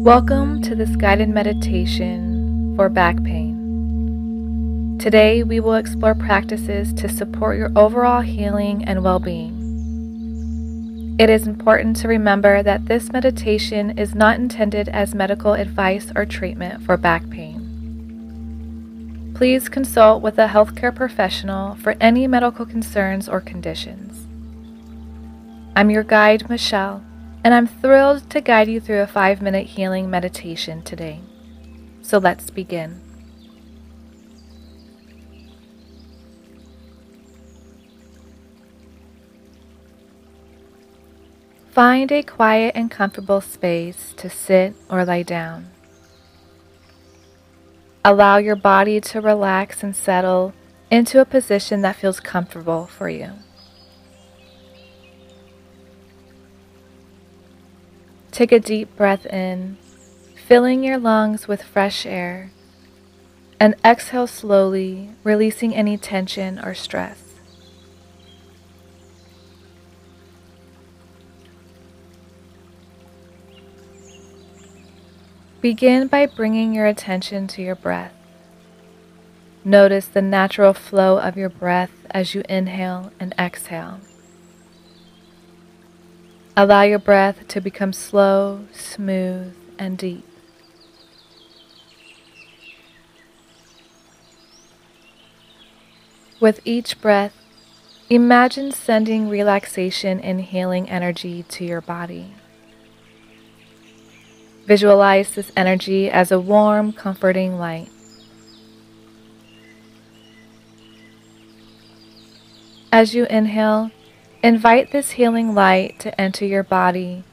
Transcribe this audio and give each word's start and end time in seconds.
Welcome 0.00 0.62
to 0.62 0.74
this 0.74 0.96
guided 0.96 1.28
meditation 1.28 2.72
for 2.74 2.88
back 2.88 3.22
pain. 3.22 4.96
Today, 4.98 5.42
we 5.42 5.60
will 5.60 5.74
explore 5.74 6.14
practices 6.14 6.94
to 6.94 7.06
support 7.06 7.58
your 7.58 7.70
overall 7.76 8.22
healing 8.22 8.82
and 8.82 9.04
well 9.04 9.18
being. 9.18 9.58
It 11.18 11.28
is 11.28 11.46
important 11.46 11.96
to 11.96 12.08
remember 12.08 12.62
that 12.62 12.86
this 12.86 13.12
meditation 13.12 13.98
is 13.98 14.14
not 14.14 14.38
intended 14.38 14.88
as 14.88 15.14
medical 15.14 15.52
advice 15.52 16.10
or 16.16 16.24
treatment 16.24 16.82
for 16.82 16.96
back 16.96 17.28
pain. 17.28 17.58
Please 19.34 19.68
consult 19.68 20.22
with 20.22 20.38
a 20.38 20.48
healthcare 20.48 20.96
professional 20.96 21.74
for 21.74 21.94
any 22.00 22.26
medical 22.26 22.64
concerns 22.64 23.28
or 23.28 23.42
conditions. 23.42 24.26
I'm 25.76 25.90
your 25.90 26.04
guide, 26.04 26.48
Michelle 26.48 27.04
and 27.42 27.54
I'm 27.54 27.66
thrilled 27.66 28.28
to 28.30 28.40
guide 28.40 28.68
you 28.68 28.80
through 28.80 29.00
a 29.00 29.06
five 29.06 29.40
minute 29.40 29.66
healing 29.66 30.10
meditation 30.10 30.82
today. 30.82 31.20
So 32.02 32.18
let's 32.18 32.50
begin. 32.50 33.00
Find 41.70 42.10
a 42.10 42.22
quiet 42.22 42.72
and 42.74 42.90
comfortable 42.90 43.40
space 43.40 44.12
to 44.16 44.28
sit 44.28 44.74
or 44.90 45.04
lie 45.04 45.22
down. 45.22 45.70
Allow 48.04 48.38
your 48.38 48.56
body 48.56 49.00
to 49.00 49.20
relax 49.20 49.82
and 49.82 49.94
settle 49.94 50.52
into 50.90 51.20
a 51.20 51.24
position 51.24 51.82
that 51.82 51.96
feels 51.96 52.18
comfortable 52.18 52.86
for 52.86 53.08
you. 53.08 53.34
Take 58.40 58.52
a 58.52 58.58
deep 58.58 58.96
breath 58.96 59.26
in, 59.26 59.76
filling 60.46 60.82
your 60.82 60.96
lungs 60.96 61.46
with 61.46 61.62
fresh 61.62 62.06
air, 62.06 62.52
and 63.60 63.74
exhale 63.84 64.26
slowly, 64.26 65.10
releasing 65.22 65.74
any 65.74 65.98
tension 65.98 66.58
or 66.58 66.72
stress. 66.72 67.22
Begin 75.60 76.06
by 76.06 76.24
bringing 76.24 76.72
your 76.72 76.86
attention 76.86 77.46
to 77.48 77.60
your 77.60 77.76
breath. 77.76 78.14
Notice 79.64 80.06
the 80.06 80.22
natural 80.22 80.72
flow 80.72 81.18
of 81.18 81.36
your 81.36 81.50
breath 81.50 81.92
as 82.10 82.34
you 82.34 82.42
inhale 82.48 83.12
and 83.20 83.34
exhale. 83.38 84.00
Allow 86.56 86.82
your 86.82 86.98
breath 86.98 87.46
to 87.48 87.60
become 87.60 87.92
slow, 87.92 88.66
smooth, 88.72 89.54
and 89.78 89.96
deep. 89.96 90.26
With 96.40 96.60
each 96.64 97.00
breath, 97.00 97.34
imagine 98.08 98.72
sending 98.72 99.28
relaxation 99.28 100.20
and 100.20 100.40
healing 100.40 100.90
energy 100.90 101.44
to 101.44 101.64
your 101.64 101.80
body. 101.80 102.34
Visualize 104.66 105.34
this 105.34 105.52
energy 105.56 106.10
as 106.10 106.32
a 106.32 106.40
warm, 106.40 106.92
comforting 106.92 107.58
light. 107.58 107.88
As 112.92 113.14
you 113.14 113.26
inhale, 113.26 113.90
Invite 114.42 114.90
this 114.90 115.12
healing 115.12 115.54
light 115.54 115.98
to 115.98 116.18
enter 116.18 116.46
your 116.46 116.62
body, 116.62 117.24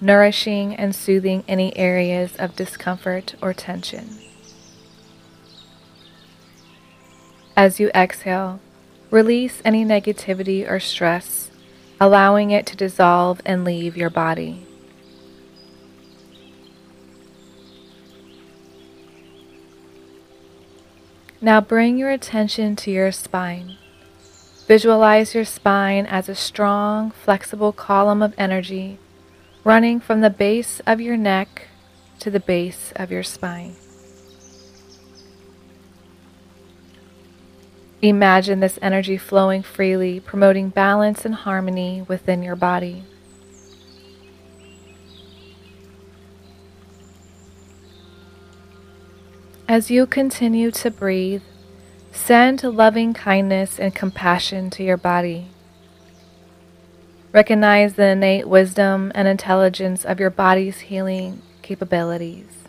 nourishing 0.00 0.74
and 0.74 0.96
soothing 0.96 1.44
any 1.46 1.76
areas 1.76 2.34
of 2.36 2.56
discomfort 2.56 3.36
or 3.40 3.54
tension. 3.54 4.18
As 7.56 7.78
you 7.78 7.88
exhale, 7.94 8.58
release 9.12 9.62
any 9.64 9.84
negativity 9.84 10.68
or 10.68 10.80
stress, 10.80 11.52
allowing 12.00 12.50
it 12.50 12.66
to 12.66 12.76
dissolve 12.76 13.40
and 13.46 13.64
leave 13.64 13.96
your 13.96 14.10
body. 14.10 14.66
Now 21.40 21.60
bring 21.60 21.96
your 21.96 22.10
attention 22.10 22.74
to 22.76 22.90
your 22.90 23.12
spine. 23.12 23.76
Visualize 24.66 25.34
your 25.34 25.44
spine 25.44 26.06
as 26.06 26.28
a 26.28 26.34
strong, 26.34 27.12
flexible 27.12 27.72
column 27.72 28.20
of 28.20 28.34
energy 28.36 28.98
running 29.62 29.98
from 29.98 30.20
the 30.20 30.30
base 30.30 30.80
of 30.86 31.00
your 31.00 31.16
neck 31.16 31.68
to 32.20 32.30
the 32.30 32.40
base 32.40 32.92
of 32.96 33.10
your 33.10 33.22
spine. 33.22 33.74
Imagine 38.02 38.60
this 38.60 38.78
energy 38.82 39.16
flowing 39.16 39.62
freely, 39.62 40.20
promoting 40.20 40.68
balance 40.68 41.24
and 41.24 41.34
harmony 41.34 42.04
within 42.06 42.42
your 42.42 42.54
body. 42.54 43.02
As 49.68 49.90
you 49.90 50.06
continue 50.06 50.70
to 50.70 50.90
breathe, 50.92 51.42
Send 52.16 52.64
loving 52.64 53.14
kindness 53.14 53.78
and 53.78 53.94
compassion 53.94 54.68
to 54.70 54.82
your 54.82 54.96
body. 54.96 55.46
Recognize 57.30 57.94
the 57.94 58.06
innate 58.06 58.48
wisdom 58.48 59.12
and 59.14 59.28
intelligence 59.28 60.04
of 60.04 60.18
your 60.18 60.30
body's 60.30 60.80
healing 60.80 61.42
capabilities. 61.62 62.64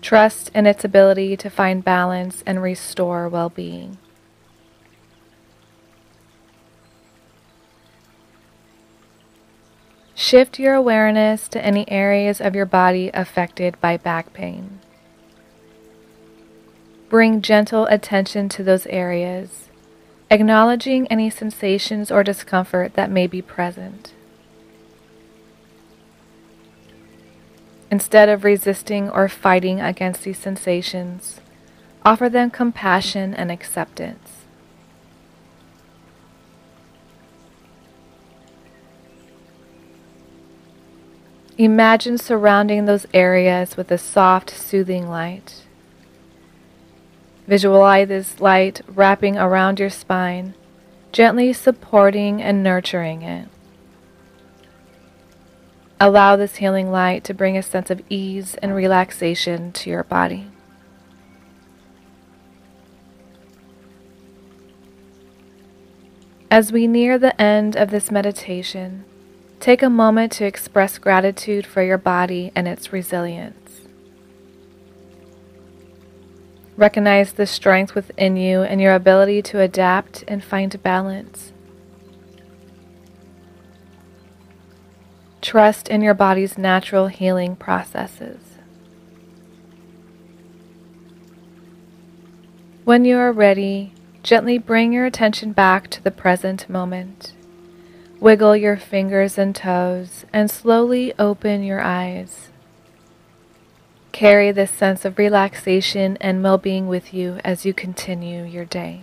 Trust 0.00 0.50
in 0.54 0.64
its 0.64 0.82
ability 0.82 1.36
to 1.36 1.50
find 1.50 1.84
balance 1.84 2.42
and 2.46 2.62
restore 2.62 3.28
well 3.28 3.50
being. 3.50 3.98
Shift 10.14 10.58
your 10.58 10.74
awareness 10.74 11.48
to 11.48 11.62
any 11.62 11.86
areas 11.90 12.40
of 12.40 12.54
your 12.54 12.66
body 12.66 13.10
affected 13.12 13.78
by 13.80 13.98
back 13.98 14.32
pain. 14.32 14.78
Bring 17.12 17.42
gentle 17.42 17.84
attention 17.88 18.48
to 18.48 18.64
those 18.64 18.86
areas, 18.86 19.68
acknowledging 20.30 21.06
any 21.08 21.28
sensations 21.28 22.10
or 22.10 22.24
discomfort 22.24 22.94
that 22.94 23.10
may 23.10 23.26
be 23.26 23.42
present. 23.42 24.14
Instead 27.90 28.30
of 28.30 28.44
resisting 28.44 29.10
or 29.10 29.28
fighting 29.28 29.78
against 29.78 30.22
these 30.22 30.38
sensations, 30.38 31.42
offer 32.02 32.30
them 32.30 32.50
compassion 32.50 33.34
and 33.34 33.52
acceptance. 33.52 34.46
Imagine 41.58 42.16
surrounding 42.16 42.86
those 42.86 43.04
areas 43.12 43.76
with 43.76 43.90
a 43.90 43.98
soft, 43.98 44.48
soothing 44.48 45.10
light. 45.10 45.64
Visualize 47.46 48.08
this 48.08 48.40
light 48.40 48.80
wrapping 48.86 49.36
around 49.36 49.80
your 49.80 49.90
spine, 49.90 50.54
gently 51.10 51.52
supporting 51.52 52.40
and 52.40 52.62
nurturing 52.62 53.22
it. 53.22 53.48
Allow 56.00 56.36
this 56.36 56.56
healing 56.56 56.90
light 56.90 57.22
to 57.24 57.34
bring 57.34 57.56
a 57.56 57.62
sense 57.62 57.90
of 57.90 58.02
ease 58.08 58.54
and 58.56 58.74
relaxation 58.74 59.72
to 59.72 59.90
your 59.90 60.04
body. 60.04 60.46
As 66.50 66.70
we 66.70 66.86
near 66.86 67.18
the 67.18 67.40
end 67.40 67.76
of 67.76 67.90
this 67.90 68.10
meditation, 68.10 69.04
take 69.58 69.82
a 69.82 69.88
moment 69.88 70.32
to 70.32 70.44
express 70.44 70.98
gratitude 70.98 71.66
for 71.66 71.82
your 71.82 71.98
body 71.98 72.52
and 72.54 72.68
its 72.68 72.92
resilience. 72.92 73.81
Recognize 76.76 77.32
the 77.32 77.46
strength 77.46 77.94
within 77.94 78.36
you 78.36 78.62
and 78.62 78.80
your 78.80 78.94
ability 78.94 79.42
to 79.42 79.60
adapt 79.60 80.24
and 80.26 80.42
find 80.42 80.82
balance. 80.82 81.52
Trust 85.42 85.88
in 85.88 86.00
your 86.00 86.14
body's 86.14 86.56
natural 86.56 87.08
healing 87.08 87.56
processes. 87.56 88.38
When 92.84 93.04
you 93.04 93.18
are 93.18 93.32
ready, 93.32 93.92
gently 94.22 94.56
bring 94.56 94.92
your 94.92 95.04
attention 95.04 95.52
back 95.52 95.88
to 95.90 96.02
the 96.02 96.10
present 96.10 96.68
moment. 96.70 97.32
Wiggle 98.20 98.56
your 98.56 98.76
fingers 98.76 99.36
and 99.36 99.54
toes 99.54 100.24
and 100.32 100.48
slowly 100.48 101.12
open 101.18 101.64
your 101.64 101.80
eyes. 101.80 102.51
Carry 104.22 104.52
this 104.52 104.70
sense 104.70 105.04
of 105.04 105.18
relaxation 105.18 106.16
and 106.20 106.44
well 106.44 106.56
being 106.56 106.86
with 106.86 107.12
you 107.12 107.40
as 107.42 107.66
you 107.66 107.74
continue 107.74 108.44
your 108.44 108.64
day. 108.64 109.02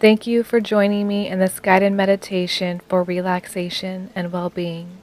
Thank 0.00 0.26
you 0.26 0.44
for 0.44 0.60
joining 0.60 1.06
me 1.06 1.28
in 1.28 1.40
this 1.40 1.60
guided 1.60 1.92
meditation 1.92 2.80
for 2.88 3.02
relaxation 3.02 4.08
and 4.14 4.32
well 4.32 4.48
being. 4.48 4.96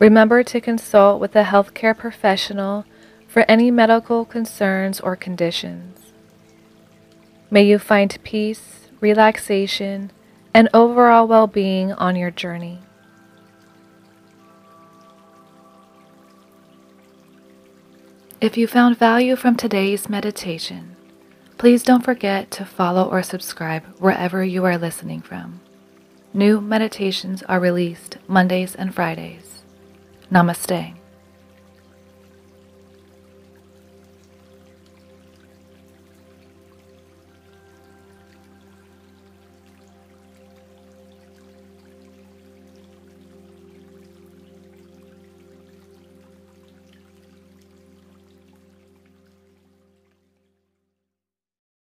Remember 0.00 0.42
to 0.42 0.60
consult 0.60 1.20
with 1.20 1.36
a 1.36 1.44
healthcare 1.44 1.96
professional 1.96 2.84
for 3.28 3.44
any 3.48 3.70
medical 3.70 4.24
concerns 4.24 4.98
or 4.98 5.14
conditions. 5.14 6.00
May 7.48 7.62
you 7.62 7.78
find 7.78 8.18
peace, 8.24 8.88
relaxation, 9.00 10.10
and 10.52 10.68
overall 10.74 11.28
well 11.28 11.46
being 11.46 11.92
on 11.92 12.16
your 12.16 12.32
journey. 12.32 12.80
If 18.44 18.58
you 18.58 18.66
found 18.66 18.98
value 18.98 19.36
from 19.36 19.56
today's 19.56 20.10
meditation, 20.10 20.96
please 21.56 21.82
don't 21.82 22.04
forget 22.04 22.50
to 22.50 22.66
follow 22.66 23.08
or 23.08 23.22
subscribe 23.22 23.84
wherever 23.98 24.44
you 24.44 24.66
are 24.66 24.76
listening 24.76 25.22
from. 25.22 25.62
New 26.34 26.60
meditations 26.60 27.42
are 27.44 27.58
released 27.58 28.18
Mondays 28.28 28.74
and 28.74 28.94
Fridays. 28.94 29.62
Namaste. 30.30 30.94